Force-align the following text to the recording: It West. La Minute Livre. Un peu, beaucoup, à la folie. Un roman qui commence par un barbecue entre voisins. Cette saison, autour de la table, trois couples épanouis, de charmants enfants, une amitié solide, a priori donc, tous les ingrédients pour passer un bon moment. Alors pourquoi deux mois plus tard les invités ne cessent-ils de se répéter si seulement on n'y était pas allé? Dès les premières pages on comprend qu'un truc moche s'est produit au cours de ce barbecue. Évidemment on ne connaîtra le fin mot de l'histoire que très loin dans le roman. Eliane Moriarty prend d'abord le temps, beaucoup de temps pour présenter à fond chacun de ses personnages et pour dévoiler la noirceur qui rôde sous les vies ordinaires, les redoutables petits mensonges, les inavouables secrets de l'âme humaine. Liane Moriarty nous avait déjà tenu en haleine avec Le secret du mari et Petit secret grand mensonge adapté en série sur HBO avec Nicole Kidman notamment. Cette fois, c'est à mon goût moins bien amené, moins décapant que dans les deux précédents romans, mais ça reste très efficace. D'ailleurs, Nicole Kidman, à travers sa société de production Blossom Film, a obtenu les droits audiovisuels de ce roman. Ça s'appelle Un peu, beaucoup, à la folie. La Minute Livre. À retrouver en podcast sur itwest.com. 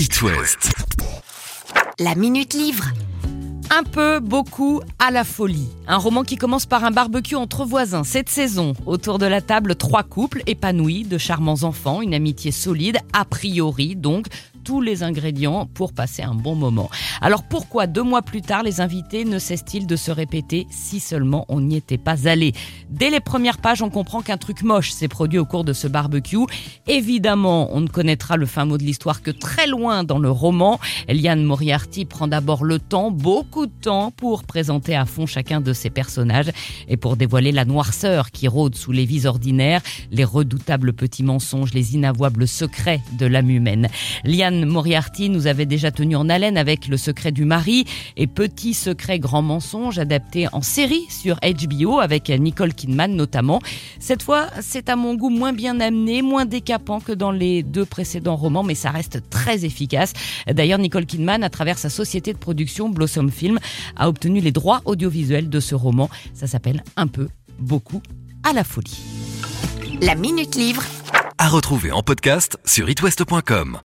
It 0.00 0.22
West. 0.22 0.72
La 1.98 2.14
Minute 2.14 2.54
Livre. 2.54 2.84
Un 3.68 3.82
peu, 3.82 4.18
beaucoup, 4.18 4.80
à 4.98 5.10
la 5.10 5.24
folie. 5.24 5.68
Un 5.86 5.98
roman 5.98 6.22
qui 6.22 6.36
commence 6.36 6.64
par 6.64 6.84
un 6.84 6.90
barbecue 6.90 7.34
entre 7.34 7.66
voisins. 7.66 8.02
Cette 8.02 8.30
saison, 8.30 8.72
autour 8.86 9.18
de 9.18 9.26
la 9.26 9.42
table, 9.42 9.74
trois 9.74 10.02
couples 10.02 10.42
épanouis, 10.46 11.02
de 11.02 11.18
charmants 11.18 11.64
enfants, 11.64 12.00
une 12.00 12.14
amitié 12.14 12.50
solide, 12.50 12.96
a 13.12 13.26
priori 13.26 13.94
donc, 13.94 14.28
tous 14.64 14.80
les 14.80 15.02
ingrédients 15.02 15.66
pour 15.66 15.92
passer 15.92 16.22
un 16.22 16.34
bon 16.34 16.54
moment. 16.54 16.90
Alors 17.20 17.42
pourquoi 17.42 17.86
deux 17.86 18.02
mois 18.02 18.22
plus 18.22 18.42
tard 18.42 18.62
les 18.62 18.80
invités 18.80 19.24
ne 19.24 19.38
cessent-ils 19.38 19.86
de 19.86 19.96
se 19.96 20.10
répéter 20.10 20.66
si 20.70 21.00
seulement 21.00 21.44
on 21.48 21.60
n'y 21.60 21.76
était 21.76 21.98
pas 21.98 22.28
allé? 22.28 22.52
Dès 22.88 23.10
les 23.10 23.20
premières 23.20 23.58
pages 23.58 23.82
on 23.82 23.90
comprend 23.90 24.22
qu'un 24.22 24.36
truc 24.36 24.62
moche 24.62 24.90
s'est 24.90 25.08
produit 25.08 25.38
au 25.38 25.44
cours 25.44 25.64
de 25.64 25.72
ce 25.72 25.88
barbecue. 25.88 26.38
Évidemment 26.86 27.68
on 27.72 27.80
ne 27.80 27.88
connaîtra 27.88 28.36
le 28.36 28.46
fin 28.46 28.64
mot 28.64 28.78
de 28.78 28.84
l'histoire 28.84 29.22
que 29.22 29.30
très 29.30 29.66
loin 29.66 30.04
dans 30.04 30.18
le 30.18 30.30
roman. 30.30 30.80
Eliane 31.08 31.44
Moriarty 31.44 32.04
prend 32.04 32.28
d'abord 32.28 32.64
le 32.64 32.78
temps, 32.78 33.10
beaucoup 33.10 33.66
de 33.66 33.72
temps 33.80 34.10
pour 34.10 34.44
présenter 34.44 34.96
à 34.96 35.04
fond 35.04 35.26
chacun 35.26 35.60
de 35.60 35.72
ses 35.72 35.90
personnages 35.90 36.50
et 36.88 36.96
pour 36.96 37.16
dévoiler 37.16 37.52
la 37.52 37.64
noirceur 37.64 38.30
qui 38.30 38.48
rôde 38.48 38.74
sous 38.74 38.92
les 38.92 39.04
vies 39.04 39.26
ordinaires, 39.26 39.82
les 40.10 40.24
redoutables 40.24 40.92
petits 40.92 41.22
mensonges, 41.22 41.74
les 41.74 41.94
inavouables 41.94 42.48
secrets 42.48 43.00
de 43.12 43.26
l'âme 43.26 43.50
humaine. 43.50 43.88
Liane 44.24 44.49
Moriarty 44.50 45.30
nous 45.30 45.46
avait 45.46 45.66
déjà 45.66 45.90
tenu 45.90 46.16
en 46.16 46.28
haleine 46.28 46.56
avec 46.56 46.88
Le 46.88 46.96
secret 46.96 47.32
du 47.32 47.44
mari 47.44 47.84
et 48.16 48.26
Petit 48.26 48.74
secret 48.74 49.18
grand 49.18 49.42
mensonge 49.42 49.98
adapté 49.98 50.46
en 50.52 50.62
série 50.62 51.06
sur 51.08 51.36
HBO 51.36 52.00
avec 52.00 52.28
Nicole 52.28 52.74
Kidman 52.74 53.14
notamment. 53.14 53.60
Cette 53.98 54.22
fois, 54.22 54.46
c'est 54.60 54.88
à 54.88 54.96
mon 54.96 55.14
goût 55.14 55.30
moins 55.30 55.52
bien 55.52 55.80
amené, 55.80 56.22
moins 56.22 56.44
décapant 56.44 57.00
que 57.00 57.12
dans 57.12 57.30
les 57.30 57.62
deux 57.62 57.84
précédents 57.84 58.36
romans, 58.36 58.62
mais 58.62 58.74
ça 58.74 58.90
reste 58.90 59.28
très 59.30 59.64
efficace. 59.64 60.12
D'ailleurs, 60.46 60.78
Nicole 60.78 61.06
Kidman, 61.06 61.42
à 61.42 61.50
travers 61.50 61.78
sa 61.78 61.90
société 61.90 62.32
de 62.32 62.38
production 62.38 62.88
Blossom 62.88 63.30
Film, 63.30 63.58
a 63.96 64.08
obtenu 64.08 64.40
les 64.40 64.52
droits 64.52 64.82
audiovisuels 64.84 65.48
de 65.48 65.60
ce 65.60 65.74
roman. 65.74 66.08
Ça 66.34 66.46
s'appelle 66.46 66.82
Un 66.96 67.06
peu, 67.06 67.28
beaucoup, 67.58 68.02
à 68.48 68.52
la 68.52 68.64
folie. 68.64 68.98
La 70.00 70.14
Minute 70.14 70.56
Livre. 70.56 70.82
À 71.38 71.48
retrouver 71.48 71.92
en 71.92 72.02
podcast 72.02 72.58
sur 72.64 72.88
itwest.com. 72.90 73.78